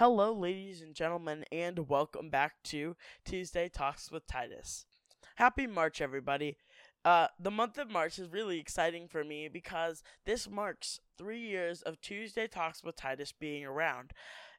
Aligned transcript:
Hello, 0.00 0.32
ladies 0.32 0.80
and 0.80 0.94
gentlemen, 0.94 1.44
and 1.52 1.90
welcome 1.90 2.30
back 2.30 2.54
to 2.64 2.96
Tuesday 3.22 3.68
Talks 3.68 4.10
with 4.10 4.26
Titus. 4.26 4.86
Happy 5.34 5.66
March, 5.66 6.00
everybody. 6.00 6.56
Uh, 7.04 7.26
the 7.38 7.50
month 7.50 7.76
of 7.76 7.90
March 7.90 8.18
is 8.18 8.32
really 8.32 8.58
exciting 8.58 9.08
for 9.08 9.22
me 9.24 9.46
because 9.46 10.02
this 10.24 10.48
marks 10.48 11.00
three 11.18 11.40
years 11.40 11.82
of 11.82 12.00
Tuesday 12.00 12.46
Talks 12.46 12.82
with 12.82 12.96
Titus 12.96 13.34
being 13.38 13.66
around. 13.66 14.12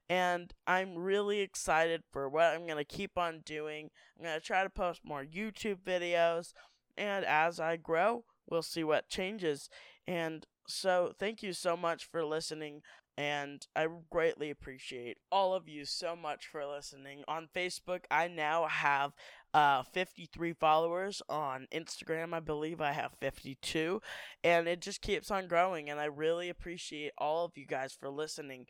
And 0.07 0.54
I'm 0.67 0.96
really 0.96 1.39
excited 1.39 2.03
for 2.12 2.29
what 2.29 2.53
I'm 2.53 2.67
going 2.67 2.78
to 2.78 2.83
keep 2.83 3.17
on 3.17 3.42
doing. 3.44 3.89
I'm 4.19 4.26
going 4.26 4.39
to 4.39 4.46
try 4.46 4.62
to 4.62 4.69
post 4.69 5.01
more 5.03 5.26
YouTube 5.26 5.79
videos. 5.83 6.53
And 6.96 7.26
as 7.26 7.60
I 7.60 7.78
grow, 7.78 8.26
we'll 8.47 8.62
see 8.62 8.83
what 8.83 9.10
changes. 9.10 9.71
And 10.08 10.46
so, 10.67 11.13
thank 11.17 11.42
you 11.42 11.51
so 11.51 11.76
much 11.76 12.05
for 12.05 12.23
listening 12.23 12.83
and 13.17 13.65
I 13.75 13.87
greatly 14.09 14.49
appreciate 14.49 15.17
all 15.31 15.53
of 15.53 15.67
you 15.67 15.85
so 15.85 16.16
much 16.16 16.48
for 16.48 16.66
listening. 16.66 17.23
On 17.27 17.49
Facebook, 17.53 18.02
I 18.09 18.27
now 18.27 18.67
have 18.67 19.13
uh, 19.53 19.84
53 19.84 20.53
followers. 20.53 21.22
On 21.30 21.67
Instagram, 21.73 22.34
I 22.34 22.39
believe 22.39 22.81
I 22.81 22.94
have 22.94 23.12
52, 23.20 24.02
and 24.44 24.67
it 24.67 24.81
just 24.81 25.02
keeps 25.02 25.30
on 25.30 25.48
growing. 25.48 25.89
And 25.89 26.00
I 26.00 26.05
really 26.05 26.50
appreciate 26.50 27.12
all 27.17 27.45
of 27.45 27.58
you 27.58 27.66
guys 27.66 27.94
for 27.94 28.09
listening. 28.09 28.67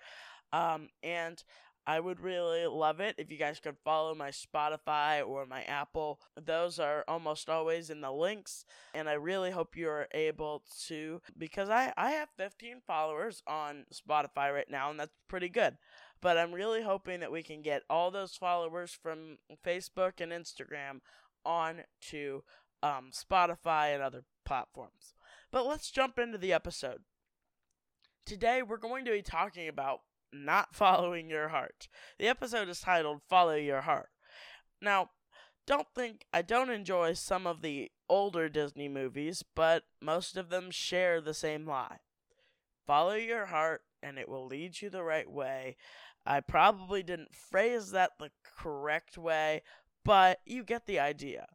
Um, 0.54 0.90
and 1.04 1.44
I 1.88 2.00
would 2.00 2.20
really 2.20 2.68
love 2.68 3.00
it 3.00 3.16
if 3.18 3.32
you 3.32 3.38
guys 3.38 3.60
could 3.60 3.78
follow 3.84 4.14
my 4.14 4.30
Spotify 4.30 5.28
or 5.28 5.46
my 5.46 5.64
Apple. 5.64 6.20
Those 6.40 6.78
are 6.78 7.04
almost 7.08 7.50
always 7.50 7.90
in 7.90 8.02
the 8.02 8.12
links. 8.12 8.66
And 8.94 9.10
I 9.10 9.14
really 9.14 9.52
hope 9.52 9.76
you're 9.76 10.08
able 10.14 10.64
to, 10.88 11.22
because 11.38 11.70
I, 11.70 11.92
I 11.98 12.12
have 12.12 12.30
15 12.38 12.82
followers 12.86 13.42
on 13.48 13.86
Spotify 13.94 14.54
right 14.54 14.70
now, 14.70 14.92
and 14.92 15.00
that's 15.00 15.16
pretty 15.28 15.50
good. 15.50 15.78
But 16.22 16.38
I'm 16.38 16.54
really 16.54 16.84
hoping 16.84 17.20
that 17.22 17.32
we 17.32 17.42
can 17.42 17.64
get 17.64 17.82
all 17.90 18.12
those 18.12 18.36
followers 18.36 18.92
from 18.92 19.40
Facebook 19.66 20.22
and 20.22 20.32
Instagram 20.32 21.00
on 21.44 21.82
to 22.10 22.44
um, 22.84 23.10
Spotify 23.12 23.94
and 23.94 24.04
other 24.04 24.24
platforms. 24.46 25.16
But 25.52 25.66
let's 25.66 25.90
jump 25.90 26.20
into 26.20 26.38
the 26.38 26.54
episode. 26.54 27.02
Today, 28.24 28.62
we're 28.62 28.78
going 28.78 29.04
to 29.06 29.12
be 29.12 29.24
talking 29.24 29.68
about 29.68 30.02
not 30.34 30.76
following 30.76 31.30
your 31.30 31.50
heart. 31.50 31.88
The 32.20 32.28
episode 32.28 32.70
is 32.70 32.82
titled 32.82 33.22
Follow 33.30 33.56
Your 33.56 33.82
Heart. 33.82 34.10
Now, 34.82 35.10
don't 35.68 35.88
think 35.96 36.26
I 36.34 36.42
don't 36.42 36.70
enjoy 36.70 37.14
some 37.14 37.46
of 37.46 37.62
the 37.62 37.92
older 38.10 38.50
Disney 38.50 38.90
movies, 38.90 39.44
but 39.56 39.84
most 40.02 40.36
of 40.36 40.50
them 40.50 40.72
share 40.72 41.22
the 41.22 41.34
same 41.34 41.66
lie. 41.68 42.00
Follow 42.86 43.14
your 43.14 43.46
heart 43.46 43.82
and 44.04 44.18
it 44.18 44.28
will 44.28 44.48
lead 44.48 44.82
you 44.82 44.90
the 44.90 45.04
right 45.04 45.30
way. 45.30 45.78
I 46.26 46.40
probably 46.42 47.04
didn't 47.04 47.36
phrase 47.36 47.92
that 47.92 48.12
the 48.20 48.32
correct 48.44 49.18
way, 49.18 49.62
but 50.04 50.40
you 50.46 50.64
get 50.64 50.86
the 50.86 51.00
idea. 51.00 51.48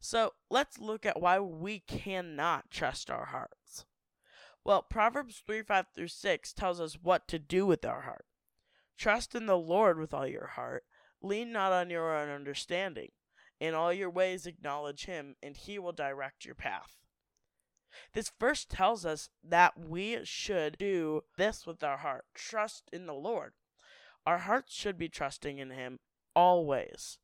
So 0.00 0.34
let's 0.50 0.78
look 0.78 1.06
at 1.06 1.20
why 1.20 1.38
we 1.40 1.80
cannot 1.80 2.70
trust 2.70 3.10
our 3.10 3.26
hearts. 3.26 3.63
Well, 4.64 4.82
Proverbs 4.82 5.42
3 5.46 5.62
5 5.62 5.86
through 5.94 6.08
6 6.08 6.52
tells 6.54 6.80
us 6.80 6.98
what 7.02 7.28
to 7.28 7.38
do 7.38 7.66
with 7.66 7.84
our 7.84 8.02
heart. 8.02 8.24
Trust 8.96 9.34
in 9.34 9.46
the 9.46 9.58
Lord 9.58 9.98
with 9.98 10.14
all 10.14 10.26
your 10.26 10.46
heart. 10.48 10.84
Lean 11.20 11.52
not 11.52 11.72
on 11.72 11.90
your 11.90 12.16
own 12.16 12.30
understanding. 12.30 13.10
In 13.60 13.74
all 13.74 13.92
your 13.92 14.10
ways 14.10 14.46
acknowledge 14.46 15.04
him, 15.04 15.36
and 15.42 15.56
he 15.56 15.78
will 15.78 15.92
direct 15.92 16.44
your 16.44 16.54
path. 16.54 16.96
This 18.12 18.32
verse 18.40 18.64
tells 18.64 19.06
us 19.06 19.28
that 19.42 19.78
we 19.78 20.18
should 20.24 20.76
do 20.78 21.22
this 21.36 21.66
with 21.66 21.84
our 21.84 21.98
heart 21.98 22.24
trust 22.34 22.88
in 22.92 23.06
the 23.06 23.14
Lord. 23.14 23.52
Our 24.26 24.38
hearts 24.38 24.74
should 24.74 24.98
be 24.98 25.08
trusting 25.08 25.58
in 25.58 25.70
him 25.70 26.00
always. 26.34 27.18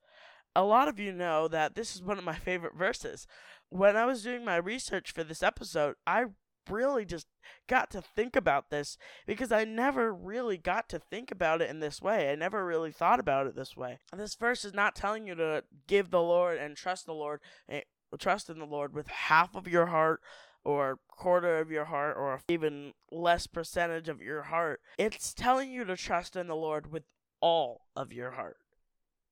A 0.55 0.63
lot 0.63 0.89
of 0.89 0.99
you 0.99 1.13
know 1.13 1.49
that 1.49 1.75
this 1.75 1.95
is 1.95 2.03
one 2.03 2.19
of 2.19 2.25
my 2.25 2.35
favorite 2.35 2.77
verses. 2.77 3.27
When 3.69 3.97
I 3.97 4.05
was 4.05 4.23
doing 4.23 4.45
my 4.45 4.57
research 4.57 5.13
for 5.13 5.25
this 5.25 5.43
episode, 5.43 5.97
I 6.07 6.27
really 6.69 7.05
just 7.05 7.27
got 7.69 7.91
to 7.91 8.03
think 8.03 8.37
about 8.37 8.71
this 8.71 8.97
because 9.27 9.53
I 9.53 9.65
never 9.65 10.13
really 10.13 10.57
got 10.57 10.89
to 10.91 10.99
think 10.99 11.31
about 11.31 11.63
it 11.63 11.71
in 11.71 11.81
this 11.81 12.01
way. 12.03 12.31
I 12.31 12.35
never 12.35 12.65
really 12.65 12.93
thought 12.93 13.21
about 13.21 13.47
it 13.47 13.57
this 13.57 13.77
way. 13.77 13.99
This 14.17 14.35
verse 14.35 14.65
is 14.65 14.75
not 14.75 14.95
telling 14.95 15.27
you 15.27 15.35
to 15.37 15.65
give 15.87 16.11
the 16.11 16.23
Lord 16.23 16.59
and 16.59 16.77
trust 16.77 17.07
the 17.07 17.15
Lord, 17.15 17.41
eh, 17.69 17.83
trust 18.19 18.51
in 18.51 18.59
the 18.59 18.67
Lord 18.67 18.95
with 18.95 19.09
half 19.09 19.55
of 19.55 19.69
your 19.69 19.87
heart 19.87 20.21
or 20.65 20.99
quarter 21.09 21.59
of 21.59 21.71
your 21.71 21.87
heart 21.87 22.17
or 22.17 22.41
even 22.49 22.93
less 23.11 23.47
percentage 23.47 24.09
of 24.09 24.21
your 24.21 24.43
heart. 24.43 24.81
It's 24.99 25.33
telling 25.33 25.71
you 25.71 25.85
to 25.85 25.97
trust 25.97 26.37
in 26.37 26.47
the 26.47 26.57
Lord 26.57 26.93
with 26.93 27.05
all 27.41 27.87
of 27.97 28.13
your 28.13 28.33
heart. 28.33 28.59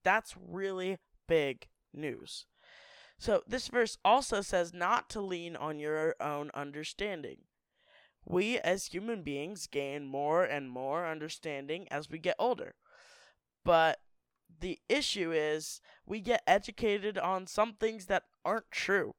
That's 0.05 0.35
really 0.41 0.99
big 1.27 1.69
news. 1.93 2.47
So, 3.19 3.43
this 3.47 3.69
verse 3.69 3.99
also 4.05 4.41
says 4.43 4.73
not 4.73 5.11
to 5.11 5.21
lean 5.21 5.57
on 5.57 5.81
your 5.81 6.15
own 6.21 6.51
understanding. 6.55 7.39
We 8.25 8.59
as 8.59 8.87
human 8.87 9.23
beings 9.23 9.67
gain 9.67 10.07
more 10.07 10.45
and 10.45 10.71
more 10.71 11.07
understanding 11.07 11.89
as 11.91 12.09
we 12.09 12.19
get 12.19 12.37
older. 12.39 12.75
But 13.65 13.99
the 14.61 14.79
issue 14.89 15.33
is 15.33 15.81
we 16.07 16.21
get 16.21 16.43
educated 16.47 17.19
on 17.19 17.47
some 17.47 17.75
things 17.75 18.07
that 18.07 18.25
aren't 18.45 18.71
true. 18.71 19.15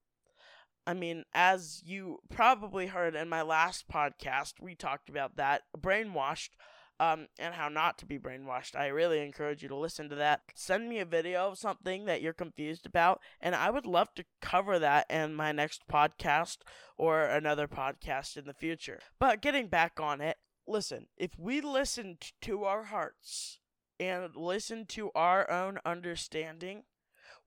I 0.88 0.94
mean, 0.94 1.26
as 1.34 1.84
you 1.86 2.20
probably 2.30 2.88
heard 2.88 3.16
in 3.16 3.30
my 3.30 3.42
last 3.42 3.88
podcast, 3.90 4.54
we 4.62 4.76
talked 4.76 5.10
about 5.10 5.36
that 5.36 5.64
brainwashed 5.78 6.52
um, 7.00 7.28
and 7.38 7.54
how 7.54 7.70
not 7.70 7.98
to 8.00 8.06
be 8.06 8.20
brainwashed. 8.20 8.76
I 8.76 8.88
really 8.88 9.20
encourage 9.20 9.64
you 9.64 9.70
to 9.70 9.76
listen 9.76 10.10
to 10.10 10.16
that. 10.16 10.42
Send 10.56 10.90
me 10.90 11.00
a 11.00 11.06
video 11.06 11.48
of 11.48 11.58
something 11.58 12.06
that 12.06 12.22
you're 12.22 12.34
confused 12.34 12.86
about, 12.86 13.22
and 13.40 13.56
I 13.56 13.70
would 13.70 13.86
love 13.86 14.14
to 14.16 14.26
cover 14.42 14.80
that 14.80 15.06
in 15.10 15.34
my 15.36 15.52
next 15.52 15.88
podcast 15.88 16.58
or 16.98 17.24
another 17.24 17.68
podcast 17.68 18.38
in 18.38 18.46
the 18.46 18.54
future. 18.54 19.00
But 19.20 19.42
getting 19.42 19.68
back 19.68 20.00
on 20.00 20.22
it, 20.22 20.38
listen, 20.68 21.08
if 21.18 21.32
we 21.38 21.62
listened 21.62 22.32
to 22.42 22.64
our 22.66 22.84
hearts 22.86 23.60
and 24.00 24.36
listen 24.36 24.86
to 24.88 25.12
our 25.16 25.50
own 25.50 25.80
understanding, 25.86 26.84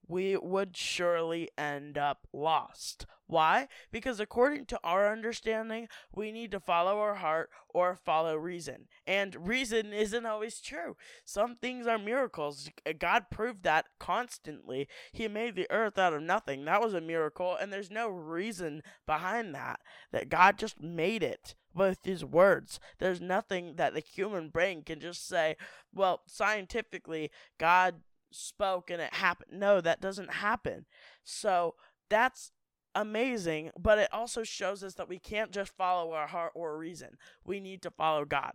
we 0.07 0.35
would 0.35 0.75
surely 0.75 1.49
end 1.57 1.97
up 1.97 2.27
lost. 2.33 3.05
Why? 3.33 3.67
Because 3.91 4.19
according 4.19 4.67
to 4.67 4.79
our 4.83 5.11
understanding, 5.11 5.87
we 6.13 6.31
need 6.31 6.51
to 6.51 6.59
follow 6.59 6.99
our 6.99 7.15
heart 7.15 7.49
or 7.67 7.95
follow 7.95 8.35
reason. 8.35 8.85
And 9.07 9.47
reason 9.47 9.91
isn't 9.93 10.27
always 10.27 10.61
true. 10.61 10.95
Some 11.25 11.55
things 11.55 11.87
are 11.87 11.97
miracles. 11.97 12.69
God 12.99 13.31
proved 13.31 13.63
that 13.63 13.87
constantly. 13.99 14.87
He 15.11 15.27
made 15.27 15.55
the 15.55 15.65
earth 15.71 15.97
out 15.97 16.13
of 16.13 16.21
nothing. 16.21 16.63
That 16.65 16.83
was 16.83 16.93
a 16.93 17.01
miracle, 17.01 17.57
and 17.59 17.73
there's 17.73 17.89
no 17.89 18.07
reason 18.07 18.83
behind 19.07 19.55
that. 19.55 19.79
That 20.11 20.29
God 20.29 20.59
just 20.59 20.79
made 20.79 21.23
it 21.23 21.55
with 21.73 21.97
his 22.03 22.23
words. 22.23 22.79
There's 22.99 23.19
nothing 23.19 23.77
that 23.77 23.95
the 23.95 23.99
human 23.99 24.49
brain 24.49 24.83
can 24.83 24.99
just 24.99 25.27
say, 25.27 25.55
well, 25.91 26.21
scientifically, 26.27 27.31
God 27.57 27.95
spoke 28.29 28.91
and 28.91 29.01
it 29.01 29.15
happened. 29.15 29.59
No, 29.59 29.81
that 29.81 30.01
doesn't 30.01 30.33
happen. 30.33 30.85
So 31.23 31.73
that's 32.11 32.51
amazing, 32.95 33.71
but 33.79 33.99
it 33.99 34.09
also 34.13 34.43
shows 34.43 34.83
us 34.83 34.95
that 34.95 35.09
we 35.09 35.19
can't 35.19 35.51
just 35.51 35.75
follow 35.75 36.13
our 36.13 36.27
heart 36.27 36.51
or 36.55 36.77
reason. 36.77 37.17
We 37.45 37.59
need 37.59 37.81
to 37.83 37.91
follow 37.91 38.25
God. 38.25 38.53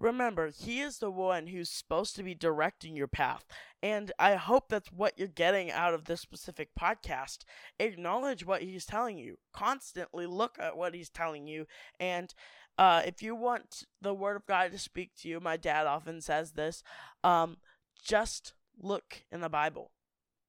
Remember, 0.00 0.50
He 0.50 0.80
is 0.80 0.98
the 0.98 1.10
one 1.10 1.48
who's 1.48 1.68
supposed 1.68 2.16
to 2.16 2.22
be 2.22 2.34
directing 2.34 2.96
your 2.96 3.06
path. 3.06 3.44
And 3.82 4.12
I 4.18 4.36
hope 4.36 4.68
that's 4.68 4.90
what 4.90 5.18
you're 5.18 5.28
getting 5.28 5.70
out 5.70 5.92
of 5.92 6.06
this 6.06 6.22
specific 6.22 6.70
podcast. 6.78 7.40
Acknowledge 7.78 8.46
what 8.46 8.62
He's 8.62 8.86
telling 8.86 9.18
you. 9.18 9.36
Constantly 9.52 10.26
look 10.26 10.56
at 10.58 10.76
what 10.76 10.94
He's 10.94 11.10
telling 11.10 11.46
you. 11.46 11.66
And 11.98 12.34
uh, 12.78 13.02
if 13.04 13.22
you 13.22 13.34
want 13.34 13.84
the 14.00 14.14
Word 14.14 14.36
of 14.36 14.46
God 14.46 14.72
to 14.72 14.78
speak 14.78 15.10
to 15.20 15.28
you, 15.28 15.38
my 15.38 15.58
dad 15.58 15.86
often 15.86 16.22
says 16.22 16.52
this 16.52 16.82
um, 17.22 17.58
just 18.02 18.54
look 18.80 19.24
in 19.30 19.42
the 19.42 19.50
Bible. 19.50 19.90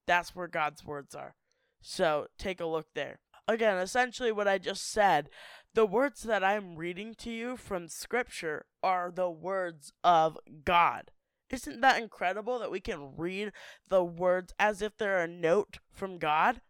That's 0.08 0.34
where 0.34 0.48
God's 0.48 0.86
words 0.86 1.14
are. 1.14 1.36
So 1.82 2.28
take 2.38 2.60
a 2.60 2.66
look 2.66 2.88
there. 2.94 3.20
Again, 3.48 3.78
essentially 3.78 4.32
what 4.32 4.48
I 4.48 4.58
just 4.58 4.90
said, 4.90 5.30
the 5.74 5.86
words 5.86 6.24
that 6.24 6.44
I'm 6.44 6.76
reading 6.76 7.16
to 7.16 7.32
you 7.32 7.58
from 7.58 7.88
Scripture 7.88 8.66
are 8.84 9.12
the 9.12 9.30
words 9.30 9.92
of 10.04 10.38
God. 10.64 11.12
Isn't 11.50 11.82
that 11.82 12.02
incredible 12.02 12.60
that 12.60 12.72
we 12.72 12.80
can 12.80 13.16
read 13.18 13.52
the 13.90 14.04
words 14.04 14.54
as 14.58 14.82
if 14.82 14.98
they're 14.98 15.22
a 15.22 15.28
note 15.28 15.80
from 15.92 16.18
God? 16.18 16.62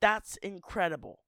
That's 0.00 0.36
incredible. 0.36 1.20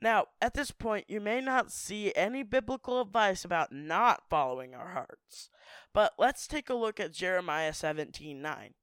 Now, 0.00 0.26
at 0.40 0.54
this 0.54 0.70
point, 0.70 1.04
you 1.08 1.20
may 1.20 1.42
not 1.42 1.70
see 1.70 2.12
any 2.16 2.42
biblical 2.42 3.00
advice 3.00 3.44
about 3.44 3.72
not 3.72 4.22
following 4.30 4.74
our 4.74 4.92
hearts. 4.92 5.50
But 5.92 6.14
let's 6.18 6.46
take 6.46 6.70
a 6.70 6.74
look 6.74 6.98
at 6.98 7.12
Jeremiah 7.12 7.74
17 7.74 8.40
9. 8.40 8.74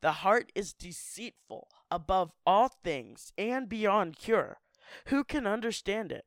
The 0.00 0.12
heart 0.12 0.52
is 0.54 0.72
deceitful 0.72 1.68
above 1.90 2.32
all 2.46 2.68
things 2.68 3.32
and 3.36 3.68
beyond 3.68 4.16
cure. 4.16 4.58
Who 5.06 5.24
can 5.24 5.46
understand 5.46 6.12
it? 6.12 6.24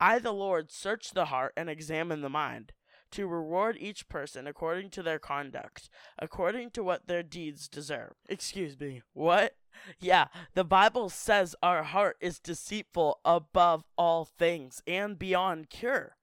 I, 0.00 0.18
the 0.18 0.32
Lord, 0.32 0.70
search 0.70 1.10
the 1.10 1.26
heart 1.26 1.52
and 1.56 1.68
examine 1.68 2.20
the 2.20 2.28
mind, 2.28 2.72
to 3.12 3.26
reward 3.26 3.76
each 3.80 4.08
person 4.08 4.46
according 4.46 4.90
to 4.90 5.02
their 5.02 5.18
conduct, 5.18 5.88
according 6.18 6.70
to 6.72 6.82
what 6.82 7.08
their 7.08 7.22
deeds 7.22 7.68
deserve. 7.68 8.12
Excuse 8.28 8.78
me, 8.78 9.02
what? 9.14 9.56
Yeah, 9.98 10.26
the 10.54 10.64
Bible 10.64 11.08
says 11.08 11.56
our 11.62 11.84
heart 11.84 12.16
is 12.20 12.38
deceitful 12.38 13.20
above 13.24 13.84
all 13.96 14.24
things 14.24 14.82
and 14.86 15.18
beyond 15.18 15.70
cure. 15.70 16.16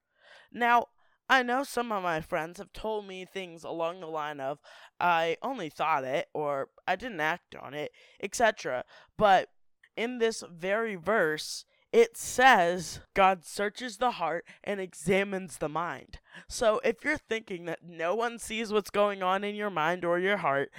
Now, 0.51 0.87
I 1.27 1.41
know 1.41 1.63
some 1.63 1.91
of 1.91 2.03
my 2.03 2.21
friends 2.21 2.59
have 2.59 2.71
told 2.71 3.07
me 3.07 3.25
things 3.25 3.63
along 3.63 3.99
the 3.99 4.07
line 4.07 4.39
of, 4.39 4.59
I 4.99 5.37
only 5.41 5.69
thought 5.69 6.03
it, 6.03 6.27
or 6.33 6.69
I 6.87 6.95
didn't 6.95 7.19
act 7.19 7.55
on 7.55 7.73
it, 7.73 7.91
etc. 8.21 8.83
But 9.17 9.49
in 9.97 10.19
this 10.19 10.43
very 10.51 10.95
verse, 10.95 11.65
it 11.91 12.17
says 12.17 12.99
God 13.13 13.45
searches 13.45 13.97
the 13.97 14.11
heart 14.11 14.45
and 14.63 14.79
examines 14.81 15.57
the 15.57 15.69
mind. 15.69 16.19
So 16.49 16.81
if 16.83 17.05
you're 17.05 17.17
thinking 17.17 17.65
that 17.65 17.79
no 17.87 18.13
one 18.13 18.37
sees 18.37 18.71
what's 18.73 18.89
going 18.89 19.23
on 19.23 19.43
in 19.43 19.55
your 19.55 19.69
mind 19.69 20.03
or 20.03 20.19
your 20.19 20.37
heart, 20.37 20.71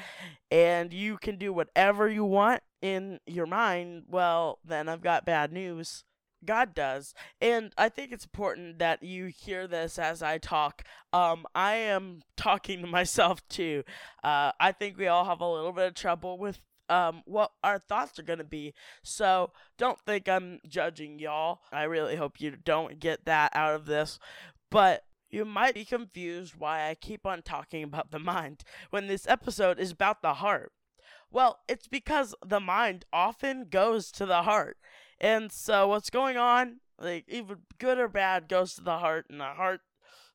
and 0.51 0.93
you 0.93 1.17
can 1.17 1.39
do 1.39 1.53
whatever 1.53 2.09
you 2.09 2.25
want 2.25 2.63
in 2.83 3.19
your 3.27 3.47
mind, 3.47 4.05
well, 4.09 4.59
then 4.65 4.89
I've 4.89 5.01
got 5.01 5.25
bad 5.25 5.53
news. 5.53 6.05
God 6.45 6.75
does. 6.75 7.15
And 7.41 7.73
I 7.77 7.89
think 7.89 8.13
it's 8.13 8.25
important 8.25 8.79
that 8.79 9.03
you 9.03 9.27
hear 9.27 9.67
this 9.67 9.99
as 9.99 10.23
I 10.23 10.39
talk. 10.39 10.83
Um, 11.13 11.47
I 11.55 11.75
am 11.75 12.21
talking 12.37 12.81
to 12.83 12.87
myself 12.87 13.47
too. 13.49 13.85
Uh, 14.23 14.53
I 14.61 14.73
think 14.73 14.97
we 14.97 15.07
all 15.07 15.25
have 15.25 15.41
a 15.41 15.51
little 15.51 15.73
bit 15.73 15.89
of 15.89 15.95
trouble 15.95 16.39
with 16.39 16.61
um, 16.89 17.23
what 17.25 17.53
our 17.65 17.79
thoughts 17.79 18.19
are 18.19 18.25
going 18.25 18.39
to 18.39 18.45
be. 18.45 18.75
So 19.03 19.53
don't 19.77 19.99
think 20.01 20.29
I'm 20.29 20.61
judging 20.69 21.19
y'all. 21.19 21.61
I 21.73 21.85
really 21.85 22.17
hope 22.17 22.41
you 22.41 22.53
don't 22.53 23.01
get 23.01 23.25
that 23.25 23.53
out 23.55 23.75
of 23.75 23.87
this. 23.87 24.19
But 24.71 25.05
you 25.29 25.45
might 25.45 25.75
be 25.75 25.85
confused 25.85 26.55
why 26.57 26.89
I 26.89 26.95
keep 26.95 27.27
on 27.27 27.43
talking 27.43 27.83
about 27.83 28.11
the 28.11 28.19
mind 28.19 28.63
when 28.91 29.07
this 29.07 29.27
episode 29.29 29.79
is 29.79 29.91
about 29.91 30.23
the 30.23 30.35
heart. 30.35 30.73
Well, 31.31 31.59
it's 31.69 31.89
because 31.89 32.35
the 32.45 32.61
mind 32.61 33.05
often 33.13 33.67
goes 33.69 34.11
to 34.13 34.27
the 34.27 34.43
heart. 34.43 34.79
And 35.21 35.51
so 35.51 35.89
what's 35.89 36.11
going 36.11 36.37
on, 36.37 36.81
like 36.99 37.25
even 37.29 37.59
good 37.79 37.99
or 37.99 38.09
bad, 38.09 38.49
goes 38.49 38.75
to 38.75 38.83
the 38.83 38.99
heart, 38.99 39.27
and 39.31 39.41
the 39.41 39.45
heart 39.45 39.81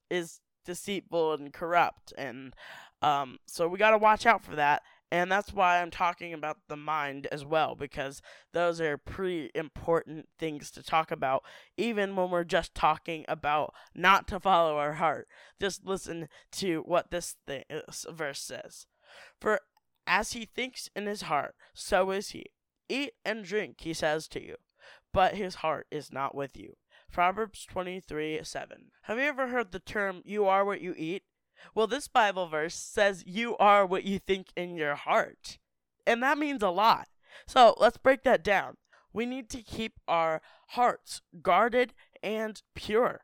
is 0.09 0.39
deceitful 0.65 1.33
and 1.33 1.53
corrupt. 1.53 2.13
And 2.17 2.53
um, 3.01 3.37
so 3.47 3.67
we 3.67 3.77
got 3.77 3.91
to 3.91 3.97
watch 3.97 4.25
out 4.25 4.43
for 4.43 4.55
that. 4.55 4.83
And 5.13 5.29
that's 5.29 5.51
why 5.51 5.81
I'm 5.81 5.91
talking 5.91 6.33
about 6.33 6.59
the 6.69 6.77
mind 6.77 7.27
as 7.33 7.43
well, 7.43 7.75
because 7.75 8.21
those 8.53 8.79
are 8.79 8.97
pretty 8.97 9.51
important 9.53 10.29
things 10.39 10.71
to 10.71 10.81
talk 10.81 11.11
about, 11.11 11.43
even 11.75 12.15
when 12.15 12.29
we're 12.29 12.45
just 12.45 12.73
talking 12.73 13.25
about 13.27 13.73
not 13.93 14.25
to 14.29 14.39
follow 14.39 14.77
our 14.77 14.93
heart. 14.93 15.27
Just 15.59 15.85
listen 15.85 16.29
to 16.53 16.83
what 16.85 17.11
this, 17.11 17.35
this 17.45 18.05
verse 18.09 18.39
says. 18.39 18.85
For 19.39 19.59
as 20.07 20.31
he 20.31 20.45
thinks 20.45 20.89
in 20.95 21.07
his 21.07 21.23
heart, 21.23 21.55
so 21.73 22.11
is 22.11 22.29
he. 22.29 22.45
Eat 22.87 23.11
and 23.25 23.43
drink, 23.43 23.81
he 23.81 23.93
says 23.93 24.29
to 24.29 24.41
you, 24.41 24.55
but 25.13 25.35
his 25.35 25.55
heart 25.55 25.87
is 25.91 26.11
not 26.11 26.35
with 26.35 26.57
you. 26.57 26.75
Proverbs 27.11 27.65
23 27.65 28.39
7. 28.43 28.91
Have 29.03 29.17
you 29.17 29.23
ever 29.25 29.47
heard 29.47 29.71
the 29.71 29.79
term, 29.79 30.21
you 30.25 30.45
are 30.45 30.63
what 30.63 30.81
you 30.81 30.93
eat? 30.97 31.23
Well, 31.75 31.87
this 31.87 32.07
Bible 32.07 32.47
verse 32.47 32.75
says 32.75 33.23
you 33.27 33.57
are 33.57 33.85
what 33.85 34.03
you 34.03 34.19
think 34.19 34.47
in 34.55 34.75
your 34.75 34.95
heart. 34.95 35.59
And 36.07 36.23
that 36.23 36.37
means 36.37 36.63
a 36.63 36.69
lot. 36.69 37.07
So 37.45 37.75
let's 37.79 37.97
break 37.97 38.23
that 38.23 38.43
down. 38.43 38.77
We 39.13 39.25
need 39.25 39.49
to 39.51 39.61
keep 39.61 39.99
our 40.07 40.41
hearts 40.69 41.21
guarded 41.41 41.93
and 42.23 42.61
pure. 42.75 43.21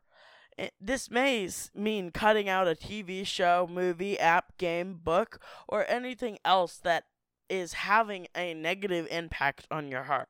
Eh, 0.58 0.68
this 0.80 1.10
may 1.10 1.48
mean 1.74 2.10
cutting 2.10 2.48
out 2.48 2.68
a 2.68 2.74
TV 2.74 3.26
show, 3.26 3.68
movie, 3.70 4.18
app, 4.18 4.58
game, 4.58 5.00
book, 5.02 5.40
or 5.66 5.86
anything 5.88 6.38
else 6.44 6.76
that 6.78 7.04
is 7.48 7.72
having 7.72 8.26
a 8.36 8.52
negative 8.54 9.06
impact 9.10 9.66
on 9.70 9.88
your 9.88 10.04
heart. 10.04 10.28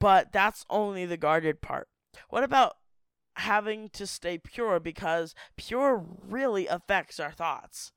But 0.00 0.32
that's 0.32 0.64
only 0.68 1.06
the 1.06 1.16
guarded 1.16 1.60
part. 1.60 1.88
What 2.28 2.42
about 2.42 2.76
having 3.40 3.88
to 3.90 4.06
stay 4.06 4.38
pure 4.38 4.78
because 4.80 5.34
pure 5.56 6.04
really 6.28 6.66
affects 6.66 7.18
our 7.18 7.32
thoughts. 7.32 7.92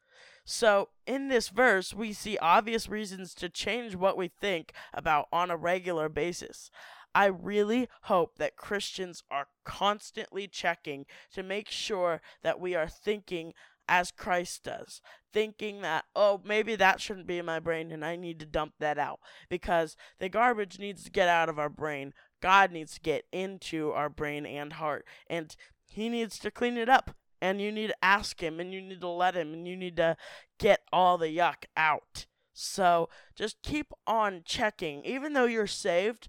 So, 0.46 0.90
in 1.08 1.30
this 1.30 1.50
verse, 1.50 1.94
we 1.94 2.12
see 2.12 2.38
obvious 2.38 2.90
reasons 2.90 3.34
to 3.36 3.50
change 3.50 3.96
what 3.96 4.18
we 4.18 4.28
think 4.28 4.74
about 4.94 5.28
on 5.32 5.50
a 5.50 5.58
regular 5.58 6.10
basis. 6.10 6.70
I 7.16 7.26
really 7.28 7.88
hope 8.04 8.38
that 8.38 8.58
Christians 8.58 9.24
are 9.30 9.48
constantly 9.64 10.48
checking 10.48 11.06
to 11.34 11.44
make 11.44 11.70
sure 11.70 12.22
that 12.42 12.60
we 12.60 12.76
are 12.76 12.90
thinking 12.90 13.54
as 13.88 14.12
Christ 14.12 14.64
does, 14.64 15.02
thinking 15.32 15.82
that, 15.82 16.06
oh, 16.16 16.42
maybe 16.44 16.76
that 16.76 17.02
shouldn't 17.02 17.28
be 17.28 17.38
in 17.38 17.46
my 17.46 17.60
brain 17.60 17.92
and 17.92 18.04
I 18.06 18.16
need 18.16 18.40
to 18.40 18.46
dump 18.46 18.74
that 18.80 18.98
out 18.98 19.20
because 19.50 19.96
the 20.20 20.30
garbage 20.30 20.80
needs 20.80 21.04
to 21.04 21.12
get 21.12 21.28
out 21.28 21.50
of 21.50 21.60
our 21.60 21.70
brain 21.70 22.14
God 22.44 22.74
needs 22.74 22.96
to 22.96 23.00
get 23.00 23.24
into 23.32 23.94
our 23.94 24.10
brain 24.10 24.46
and 24.46 24.74
heart, 24.74 25.06
and 25.28 25.56
He 25.90 26.10
needs 26.10 26.38
to 26.40 26.52
clean 26.52 26.76
it 26.76 26.90
up. 26.90 27.16
And 27.42 27.62
you 27.62 27.72
need 27.72 27.88
to 27.88 28.04
ask 28.04 28.44
Him, 28.44 28.60
and 28.60 28.74
you 28.74 28.82
need 28.82 29.00
to 29.00 29.08
let 29.08 29.34
Him, 29.34 29.54
and 29.54 29.66
you 29.66 29.78
need 29.78 29.96
to 29.96 30.18
get 30.60 30.82
all 30.92 31.18
the 31.18 31.28
yuck 31.28 31.64
out. 31.78 32.26
So 32.52 33.08
just 33.34 33.62
keep 33.64 33.94
on 34.06 34.42
checking. 34.44 35.06
Even 35.06 35.32
though 35.32 35.46
you're 35.46 35.68
saved, 35.68 36.28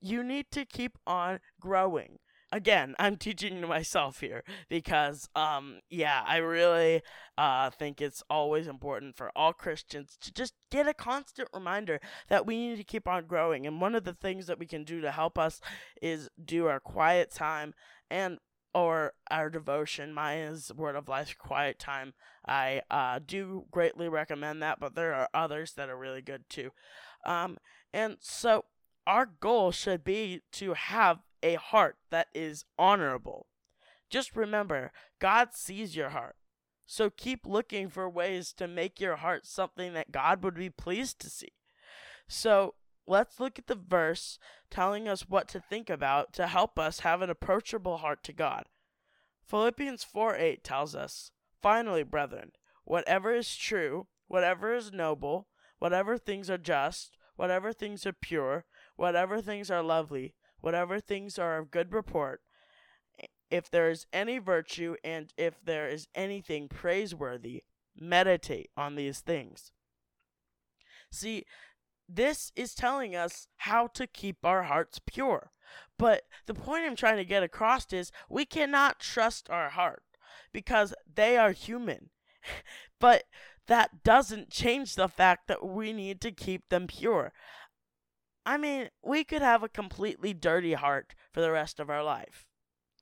you 0.00 0.24
need 0.24 0.50
to 0.50 0.64
keep 0.64 0.98
on 1.06 1.38
growing 1.60 2.18
again, 2.56 2.94
I'm 2.98 3.16
teaching 3.16 3.60
to 3.60 3.66
myself 3.66 4.20
here 4.20 4.42
because, 4.70 5.28
um, 5.36 5.80
yeah, 5.90 6.22
I 6.26 6.38
really 6.38 7.02
uh, 7.36 7.68
think 7.68 8.00
it's 8.00 8.22
always 8.30 8.66
important 8.66 9.14
for 9.14 9.30
all 9.36 9.52
Christians 9.52 10.16
to 10.22 10.32
just 10.32 10.54
get 10.70 10.88
a 10.88 10.94
constant 10.94 11.50
reminder 11.52 12.00
that 12.28 12.46
we 12.46 12.56
need 12.56 12.76
to 12.76 12.84
keep 12.84 13.06
on 13.06 13.26
growing. 13.26 13.66
And 13.66 13.78
one 13.78 13.94
of 13.94 14.04
the 14.04 14.14
things 14.14 14.46
that 14.46 14.58
we 14.58 14.64
can 14.64 14.84
do 14.84 15.02
to 15.02 15.10
help 15.10 15.38
us 15.38 15.60
is 16.00 16.30
do 16.42 16.66
our 16.66 16.80
quiet 16.80 17.30
time 17.30 17.74
and 18.10 18.38
or 18.74 19.12
our 19.30 19.50
devotion. 19.50 20.14
Mine 20.14 20.38
is 20.38 20.72
Word 20.74 20.96
of 20.96 21.08
Life 21.08 21.36
Quiet 21.38 21.78
Time. 21.78 22.14
I 22.46 22.80
uh, 22.90 23.20
do 23.24 23.66
greatly 23.70 24.08
recommend 24.08 24.62
that, 24.62 24.80
but 24.80 24.94
there 24.94 25.14
are 25.14 25.28
others 25.34 25.74
that 25.74 25.90
are 25.90 25.96
really 25.96 26.22
good 26.22 26.44
too. 26.48 26.70
Um, 27.26 27.58
and 27.92 28.16
so 28.20 28.64
our 29.06 29.26
goal 29.26 29.72
should 29.72 30.04
be 30.04 30.40
to 30.52 30.74
have 30.74 31.20
a 31.46 31.54
heart 31.54 31.96
that 32.10 32.26
is 32.34 32.64
honorable. 32.76 33.46
Just 34.10 34.34
remember, 34.34 34.90
God 35.20 35.50
sees 35.52 35.94
your 35.94 36.10
heart. 36.10 36.34
So 36.86 37.08
keep 37.08 37.46
looking 37.46 37.88
for 37.88 38.08
ways 38.08 38.52
to 38.54 38.66
make 38.66 39.00
your 39.00 39.16
heart 39.16 39.46
something 39.46 39.92
that 39.92 40.12
God 40.12 40.42
would 40.42 40.54
be 40.54 40.70
pleased 40.70 41.20
to 41.20 41.30
see. 41.30 41.52
So 42.28 42.74
let's 43.06 43.38
look 43.38 43.58
at 43.58 43.68
the 43.68 43.76
verse 43.76 44.38
telling 44.70 45.06
us 45.08 45.28
what 45.28 45.48
to 45.48 45.60
think 45.60 45.88
about 45.88 46.32
to 46.34 46.48
help 46.48 46.78
us 46.78 47.00
have 47.00 47.22
an 47.22 47.30
approachable 47.30 47.98
heart 47.98 48.24
to 48.24 48.32
God. 48.32 48.64
Philippians 49.44 50.02
4 50.02 50.36
8 50.36 50.64
tells 50.64 50.96
us, 50.96 51.30
Finally, 51.62 52.02
brethren, 52.02 52.52
whatever 52.84 53.32
is 53.32 53.54
true, 53.56 54.08
whatever 54.26 54.74
is 54.74 54.92
noble, 54.92 55.46
whatever 55.78 56.18
things 56.18 56.50
are 56.50 56.58
just, 56.58 57.16
whatever 57.36 57.72
things 57.72 58.04
are 58.06 58.12
pure, 58.12 58.64
whatever 58.96 59.40
things 59.40 59.70
are 59.70 59.82
lovely, 59.82 60.34
whatever 60.66 60.98
things 60.98 61.38
are 61.38 61.58
of 61.58 61.70
good 61.70 61.94
report, 61.94 62.40
if 63.52 63.70
there 63.70 63.88
is 63.88 64.04
any 64.12 64.38
virtue 64.38 64.96
and 65.04 65.32
if 65.36 65.54
there 65.64 65.86
is 65.86 66.08
anything 66.12 66.66
praiseworthy, 66.66 67.62
meditate 67.96 68.68
on 68.76 68.96
these 68.96 69.20
things. 69.20 69.70
See, 71.08 71.44
this 72.08 72.50
is 72.56 72.74
telling 72.74 73.14
us 73.14 73.46
how 73.58 73.86
to 73.94 74.08
keep 74.08 74.38
our 74.42 74.64
hearts 74.64 75.00
pure. 75.06 75.52
But 75.96 76.22
the 76.46 76.54
point 76.54 76.84
I'm 76.84 76.96
trying 76.96 77.18
to 77.18 77.24
get 77.24 77.44
across 77.44 77.92
is 77.92 78.10
we 78.28 78.44
cannot 78.44 78.98
trust 78.98 79.48
our 79.48 79.68
heart 79.68 80.02
because 80.52 80.92
they 81.14 81.36
are 81.36 81.52
human. 81.52 82.10
but 83.00 83.22
that 83.68 84.02
doesn't 84.02 84.50
change 84.50 84.96
the 84.96 85.06
fact 85.06 85.46
that 85.46 85.64
we 85.64 85.92
need 85.92 86.20
to 86.22 86.32
keep 86.32 86.70
them 86.70 86.88
pure. 86.88 87.32
I 88.46 88.56
mean, 88.56 88.88
we 89.02 89.24
could 89.24 89.42
have 89.42 89.62
a 89.64 89.68
completely 89.68 90.32
dirty 90.32 90.74
heart 90.74 91.14
for 91.32 91.40
the 91.40 91.50
rest 91.50 91.80
of 91.80 91.90
our 91.90 92.04
life. 92.04 92.46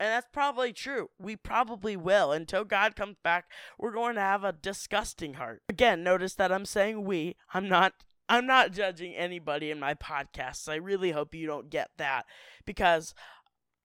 And 0.01 0.09
that's 0.09 0.27
probably 0.33 0.73
true. 0.73 1.11
We 1.21 1.37
probably 1.37 1.97
will. 1.97 2.33
Until 2.33 2.65
God 2.65 2.97
comes 2.97 3.17
back, 3.23 3.45
we're 3.79 3.93
going 3.93 4.17
to 4.17 4.21
have 4.21 4.43
a 4.43 4.53
disgusting 4.53 5.35
heart. 5.35 5.63
Again, 5.69 6.03
notice 6.03 6.35
that 6.35 6.51
I'm 6.51 6.65
saying 6.65 7.05
we. 7.05 7.37
I'm 7.53 7.69
not 7.69 7.93
I'm 8.29 8.47
not 8.47 8.73
judging 8.73 9.15
anybody 9.15 9.71
in 9.71 9.79
my 9.79 9.95
podcasts. 9.95 10.69
I 10.69 10.77
really 10.77 11.11
hope 11.13 11.35
you 11.35 11.47
don't 11.47 11.69
get 11.69 11.91
that 11.99 12.25
because 12.65 13.15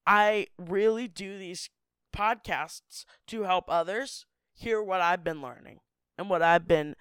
I 0.07 0.47
really 0.57 1.07
do 1.09 1.37
these 1.37 1.69
podcasts 2.15 3.03
to 3.27 3.43
help 3.43 3.65
others 3.67 4.25
hear 4.53 4.81
what 4.81 5.01
I've 5.01 5.23
been 5.23 5.41
learning 5.41 5.79
and 6.17 6.29
what 6.29 6.41
I've 6.41 6.67
been 6.67 6.95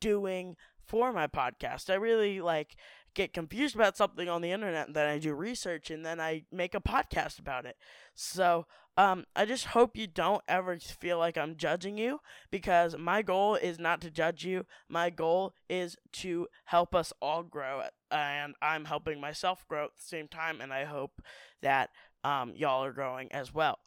doing 0.00 0.56
for 0.86 1.12
my 1.12 1.26
podcast. 1.26 1.90
I 1.90 1.94
really 1.94 2.40
like 2.40 2.74
get 3.14 3.32
confused 3.32 3.74
about 3.74 3.96
something 3.96 4.28
on 4.28 4.42
the 4.42 4.50
internet, 4.50 4.88
and 4.88 4.96
then 4.96 5.08
I 5.08 5.18
do 5.18 5.34
research, 5.34 5.90
and 5.90 6.04
then 6.04 6.20
I 6.20 6.44
make 6.52 6.74
a 6.74 6.80
podcast 6.80 7.38
about 7.38 7.64
it. 7.66 7.76
So, 8.14 8.66
um, 8.96 9.24
I 9.34 9.44
just 9.44 9.66
hope 9.66 9.96
you 9.96 10.06
don't 10.06 10.42
ever 10.46 10.78
feel 10.78 11.18
like 11.18 11.36
I'm 11.36 11.56
judging 11.56 11.98
you 11.98 12.20
because 12.50 12.96
my 12.96 13.22
goal 13.22 13.56
is 13.56 13.78
not 13.78 14.00
to 14.02 14.10
judge 14.10 14.44
you. 14.44 14.66
My 14.88 15.10
goal 15.10 15.54
is 15.68 15.96
to 16.14 16.46
help 16.66 16.94
us 16.94 17.12
all 17.20 17.42
grow, 17.42 17.82
and 18.10 18.54
I'm 18.62 18.84
helping 18.84 19.20
myself 19.20 19.64
grow 19.68 19.84
at 19.86 19.96
the 19.96 20.02
same 20.02 20.28
time, 20.28 20.60
and 20.60 20.72
I 20.72 20.84
hope 20.84 21.22
that 21.62 21.90
um, 22.22 22.52
y'all 22.56 22.84
are 22.84 22.92
growing 22.92 23.30
as 23.32 23.52
well. 23.52 23.78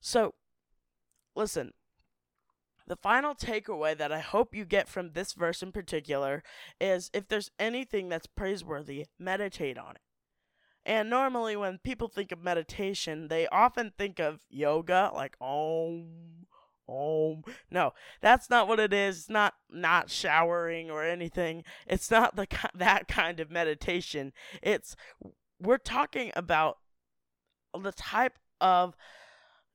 So, 0.00 0.34
listen, 1.34 1.72
the 2.86 2.96
final 2.96 3.34
takeaway 3.34 3.96
that 3.96 4.12
I 4.12 4.20
hope 4.20 4.54
you 4.54 4.64
get 4.64 4.88
from 4.88 5.12
this 5.12 5.32
verse 5.32 5.62
in 5.62 5.72
particular 5.72 6.42
is 6.80 7.10
if 7.12 7.28
there's 7.28 7.50
anything 7.58 8.08
that's 8.08 8.26
praiseworthy, 8.26 9.06
meditate 9.18 9.76
on 9.78 9.96
it. 9.96 10.02
And 10.84 11.10
normally, 11.10 11.56
when 11.56 11.78
people 11.78 12.06
think 12.06 12.30
of 12.30 12.44
meditation, 12.44 13.26
they 13.26 13.48
often 13.48 13.92
think 13.98 14.20
of 14.20 14.44
yoga, 14.48 15.10
like 15.12 15.36
om, 15.40 16.46
om. 16.88 17.42
No, 17.72 17.92
that's 18.20 18.48
not 18.48 18.68
what 18.68 18.78
it 18.78 18.92
is. 18.92 19.18
It's 19.18 19.28
not 19.28 19.54
not 19.68 20.10
showering 20.10 20.88
or 20.88 21.02
anything. 21.02 21.64
It's 21.88 22.08
not 22.08 22.36
the 22.36 22.46
that 22.74 23.08
kind 23.08 23.40
of 23.40 23.50
meditation. 23.50 24.32
It's 24.62 24.94
we're 25.60 25.78
talking 25.78 26.30
about 26.36 26.78
the 27.76 27.92
type 27.92 28.38
of 28.60 28.94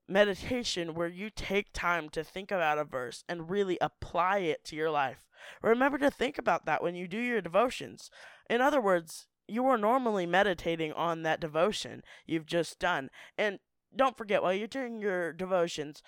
meditation 0.07 0.93
where 0.93 1.07
you 1.07 1.29
take 1.29 1.73
time 1.73 2.09
to 2.09 2.23
think 2.23 2.51
about 2.51 2.77
a 2.77 2.83
verse 2.83 3.23
and 3.29 3.49
really 3.49 3.77
apply 3.79 4.39
it 4.39 4.63
to 4.65 4.75
your 4.75 4.91
life. 4.91 5.25
Remember 5.61 5.97
to 5.97 6.11
think 6.11 6.37
about 6.37 6.65
that 6.65 6.83
when 6.83 6.95
you 6.95 7.07
do 7.07 7.19
your 7.19 7.41
devotions. 7.41 8.11
In 8.49 8.61
other 8.61 8.81
words, 8.81 9.27
you 9.47 9.65
are 9.65 9.77
normally 9.77 10.25
meditating 10.25 10.93
on 10.93 11.23
that 11.23 11.39
devotion 11.39 12.03
you've 12.25 12.45
just 12.45 12.79
done. 12.79 13.09
And 13.37 13.59
don't 13.95 14.17
forget, 14.17 14.41
while 14.41 14.53
you're 14.53 14.67
doing 14.67 15.01
your 15.01 15.33
devotions, 15.33 16.01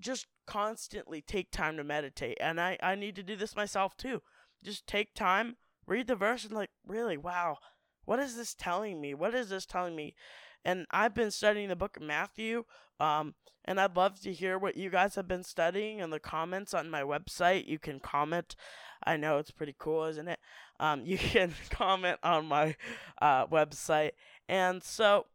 just 0.00 0.26
constantly 0.46 1.22
take 1.22 1.50
time 1.50 1.76
to 1.76 1.84
meditate. 1.84 2.38
And 2.40 2.60
I, 2.60 2.76
I 2.82 2.94
need 2.94 3.16
to 3.16 3.22
do 3.22 3.36
this 3.36 3.54
myself 3.54 3.96
too. 3.96 4.22
Just 4.62 4.86
take 4.86 5.14
time, 5.14 5.56
read 5.86 6.06
the 6.08 6.16
verse, 6.16 6.44
and 6.44 6.52
like, 6.52 6.70
really, 6.86 7.16
wow, 7.16 7.58
what 8.04 8.18
is 8.18 8.36
this 8.36 8.54
telling 8.54 9.00
me? 9.00 9.14
What 9.14 9.34
is 9.34 9.48
this 9.48 9.66
telling 9.66 9.94
me? 9.94 10.14
And 10.64 10.86
I've 10.90 11.14
been 11.14 11.30
studying 11.30 11.68
the 11.68 11.76
book 11.76 11.96
of 11.96 12.02
Matthew. 12.02 12.64
Um, 13.00 13.34
and 13.64 13.80
I'd 13.80 13.96
love 13.96 14.20
to 14.20 14.32
hear 14.32 14.58
what 14.58 14.76
you 14.76 14.90
guys 14.90 15.14
have 15.14 15.28
been 15.28 15.44
studying 15.44 15.98
in 15.98 16.10
the 16.10 16.20
comments 16.20 16.74
on 16.74 16.90
my 16.90 17.02
website. 17.02 17.66
You 17.66 17.78
can 17.78 18.00
comment. 18.00 18.56
I 19.04 19.16
know 19.16 19.38
it's 19.38 19.50
pretty 19.50 19.74
cool, 19.78 20.04
isn't 20.04 20.28
it? 20.28 20.40
Um, 20.80 21.02
you 21.04 21.18
can 21.18 21.54
comment 21.70 22.18
on 22.22 22.46
my 22.46 22.76
uh, 23.20 23.46
website. 23.46 24.12
And 24.48 24.82
so, 24.82 25.26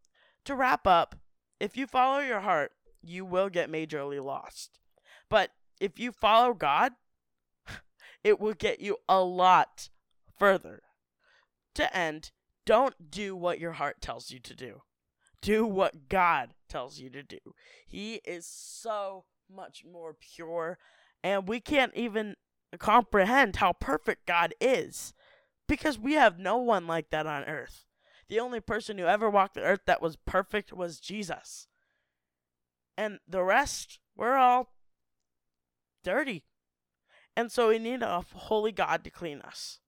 to 0.45 0.55
wrap 0.55 0.85
up, 0.85 1.15
if 1.59 1.75
you 1.77 1.87
follow 1.87 2.19
your 2.19 2.41
heart, 2.41 2.71
you 3.01 3.25
will 3.25 3.49
get 3.49 3.71
majorly 3.71 4.23
lost. 4.23 4.79
But 5.29 5.51
if 5.79 5.99
you 5.99 6.11
follow 6.11 6.53
God, 6.53 6.93
it 8.23 8.39
will 8.39 8.53
get 8.53 8.79
you 8.79 8.97
a 9.07 9.21
lot 9.21 9.89
further. 10.37 10.83
To 11.75 11.95
end, 11.95 12.31
don't 12.65 13.11
do 13.11 13.35
what 13.35 13.59
your 13.59 13.73
heart 13.73 14.01
tells 14.01 14.31
you 14.31 14.39
to 14.39 14.55
do 14.55 14.81
do 15.41 15.65
what 15.65 16.09
God 16.09 16.51
tells 16.69 16.99
you 16.99 17.09
to 17.09 17.23
do. 17.23 17.39
He 17.85 18.15
is 18.25 18.45
so 18.45 19.25
much 19.53 19.83
more 19.89 20.13
pure, 20.13 20.77
and 21.23 21.47
we 21.47 21.59
can't 21.59 21.95
even 21.95 22.35
comprehend 22.79 23.57
how 23.57 23.73
perfect 23.73 24.25
God 24.25 24.53
is 24.59 25.13
because 25.67 25.97
we 25.97 26.13
have 26.13 26.39
no 26.39 26.57
one 26.57 26.87
like 26.87 27.09
that 27.11 27.27
on 27.27 27.43
earth. 27.43 27.85
The 28.29 28.39
only 28.39 28.59
person 28.59 28.97
who 28.97 29.05
ever 29.05 29.29
walked 29.29 29.55
the 29.55 29.61
earth 29.61 29.81
that 29.85 30.01
was 30.01 30.17
perfect 30.17 30.73
was 30.73 30.99
Jesus. 30.99 31.67
And 32.97 33.19
the 33.27 33.43
rest, 33.43 33.99
we're 34.15 34.35
all 34.35 34.73
dirty. 36.03 36.43
And 37.35 37.51
so 37.51 37.69
we 37.69 37.79
need 37.79 38.01
a 38.01 38.25
holy 38.33 38.71
God 38.71 39.03
to 39.03 39.09
clean 39.09 39.41
us. 39.41 39.79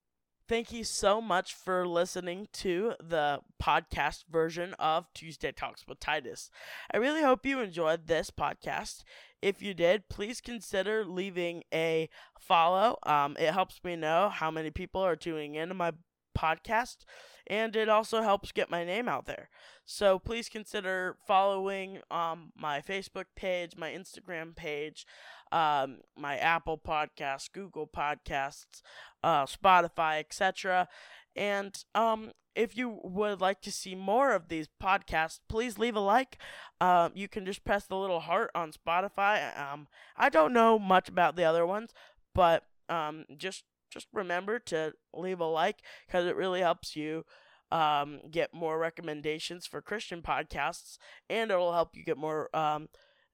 Thank 0.50 0.72
you 0.72 0.84
so 0.84 1.22
much 1.22 1.53
for 1.53 1.88
listening 1.88 2.48
to 2.53 2.96
the 3.00 3.41
podcast 3.62 4.24
version 4.32 4.74
of 4.79 5.06
Tuesday 5.13 5.51
Talks 5.51 5.86
with 5.88 6.00
Titus. 6.00 6.50
I 6.91 6.98
really 6.98 7.22
hope 7.22 7.46
you 7.46 7.60
enjoyed 7.60 8.08
this 8.08 8.32
podcast. 8.32 9.03
If 9.44 9.62
you 9.62 9.75
did, 9.75 10.10
please 10.10 10.41
consider 10.41 11.06
leaving 11.06 11.65
a 11.72 12.10
follow. 12.39 12.98
Um, 13.03 13.38
it 13.39 13.53
helps 13.53 13.79
me 13.84 13.96
know 13.96 14.29
how 14.29 14.50
many 14.50 14.72
people 14.72 15.01
are 15.01 15.15
tuning 15.15 15.53
into 15.53 15.75
my 15.75 15.91
podcast, 16.36 17.06
and 17.46 17.75
it 17.75 17.88
also 17.88 18.24
helps 18.24 18.51
get 18.51 18.72
my 18.72 18.84
name 18.84 19.08
out 19.08 19.27
there. 19.27 19.50
So 19.86 20.18
please 20.18 20.50
consider 20.50 21.18
following 21.27 22.00
um, 22.10 22.53
my 22.58 22.82
Facebook 22.82 23.25
page, 23.36 23.74
my 23.77 23.91
Instagram 23.91 24.56
page 24.56 25.06
um, 25.51 25.98
my 26.18 26.38
Apple 26.38 26.77
Podcasts, 26.77 27.51
Google 27.51 27.88
Podcasts, 27.88 28.82
uh, 29.24 29.46
Spotify, 29.46 30.20
etc. 30.20 30.88
And 31.36 31.84
um, 31.96 32.32
if 32.56 32.78
you 32.78 33.00
would 33.04 33.42
like 33.42 33.62
to 33.62 33.72
see 33.72 33.96
more 33.96 34.34
of 34.34 34.50
these 34.50 34.68
podcasts, 34.82 35.40
please 35.48 35.78
leave 35.78 35.96
a 35.96 36.00
like. 36.00 36.38
Uh, 36.82 37.10
you 37.14 37.28
can 37.28 37.46
just 37.46 37.64
press 37.64 37.86
the 37.86 37.96
little 37.96 38.22
heart 38.22 38.52
on 38.56 38.72
Spotify. 38.72 39.58
Um, 39.58 39.88
I 40.18 40.30
don't 40.30 40.54
know 40.54 40.78
much 40.78 41.08
about 41.10 41.36
the 41.36 41.44
other 41.44 41.66
ones, 41.66 41.92
but 42.34 42.64
um, 42.90 43.26
just 43.38 43.64
just 43.92 44.08
remember 44.14 44.60
to 44.60 44.94
leave 45.14 45.40
a 45.40 45.46
like 45.46 45.80
because 46.06 46.26
it 46.26 46.36
really 46.36 46.60
helps 46.62 46.96
you 46.96 47.26
um, 47.72 48.20
get 48.30 48.54
more 48.54 48.78
recommendations 48.78 49.66
for 49.66 49.82
Christian 49.82 50.22
podcasts, 50.22 50.98
and 51.30 51.52
it 51.52 51.56
will 51.56 51.74
help 51.74 51.96
you 51.96 52.04
get 52.04 52.18
more 52.18 52.54
um, 52.56 52.90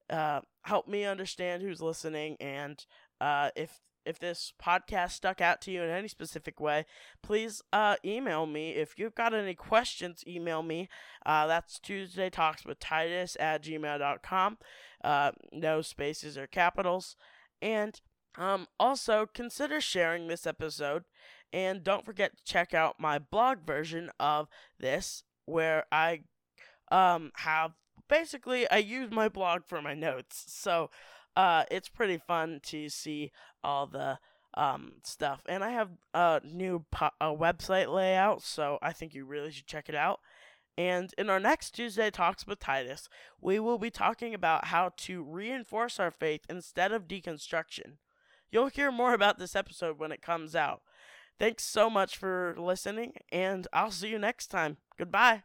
uh, 0.10 0.42
help 0.64 0.88
me 0.88 1.06
understand 1.06 1.64
who's 1.64 1.82
listening 1.82 2.38
and 2.40 2.86
uh, 3.20 3.50
if 3.56 3.80
if 4.06 4.20
this 4.20 4.54
podcast 4.62 5.12
stuck 5.12 5.42
out 5.42 5.62
to 5.62 5.72
you 5.72 5.82
in 5.82 5.90
any 5.90 6.08
specific 6.08 6.60
way, 6.60 6.86
please 7.22 7.62
uh, 7.74 7.96
email 8.06 8.46
me. 8.46 8.72
If 8.72 8.98
you've 8.98 9.16
got 9.16 9.34
any 9.34 9.56
questions, 9.56 10.24
email 10.28 10.64
me. 10.64 10.90
Uh, 11.26 11.48
that's 11.48 11.80
Tuesday 11.80 12.30
Talks 12.30 12.66
with 12.66 12.80
Titus 12.80 13.36
at 13.40 13.64
gmail.com. 13.64 14.58
Uh, 15.04 15.32
no 15.52 15.82
spaces 15.82 16.38
or 16.38 16.48
capitals. 16.48 17.16
And 17.62 18.00
um, 18.38 18.68
also 18.80 19.28
consider 19.34 19.82
sharing 19.82 20.28
this 20.28 20.46
episode. 20.46 21.04
And 21.54 21.84
don't 21.84 22.06
forget 22.06 22.38
to 22.38 22.44
check 22.44 22.74
out 22.74 23.00
my 23.00 23.18
blog 23.18 23.66
version 23.66 24.12
of 24.20 24.48
this, 24.80 25.24
where 25.46 25.86
I 25.92 26.22
um, 26.92 27.32
have 27.38 27.72
basically 28.10 28.70
I 28.70 28.78
use 28.78 29.12
my 29.12 29.30
blog 29.30 29.62
for 29.68 29.82
my 29.82 29.94
notes. 29.94 30.44
So 30.48 30.90
uh, 31.36 31.64
it's 31.70 31.90
pretty 31.90 32.18
fun 32.18 32.60
to 32.64 32.90
see 32.90 33.32
all 33.64 33.88
the 33.88 34.20
um, 34.56 34.94
stuff. 35.04 35.42
And 35.48 35.64
I 35.64 35.72
have 35.72 35.90
a 36.14 36.42
new 36.44 36.86
po- 36.92 37.10
a 37.20 37.28
website 37.28 37.94
layout, 37.94 38.42
so 38.42 38.80
I 38.82 38.94
think 38.94 39.14
you 39.14 39.26
really 39.26 39.52
should 39.52 39.68
check 39.68 39.90
it 39.90 39.96
out. 39.96 40.20
And 40.78 41.14
in 41.18 41.30
our 41.30 41.40
next 41.40 41.72
Tuesday 41.72 42.10
Talks 42.12 42.46
with 42.46 42.60
Titus, 42.60 43.08
we 43.40 43.60
will 43.60 43.78
be 43.78 43.90
talking 43.90 44.34
about 44.34 44.66
how 44.66 44.92
to 44.98 45.24
reinforce 45.24 46.00
our 46.00 46.12
faith 46.12 46.42
instead 46.50 46.92
of 46.92 47.08
deconstruction. 47.08 47.98
You'll 48.52 48.68
hear 48.68 48.92
more 48.92 49.14
about 49.14 49.40
this 49.40 49.56
episode 49.56 50.00
when 50.00 50.12
it 50.12 50.22
comes 50.22 50.56
out. 50.56 50.82
Thanks 51.40 51.66
so 51.66 51.90
much 51.90 52.18
for 52.18 52.56
listening, 52.58 53.14
and 53.32 53.68
I'll 53.74 53.92
see 53.92 54.10
you 54.10 54.20
next 54.20 54.48
time. 54.48 54.78
Goodbye. 54.98 55.44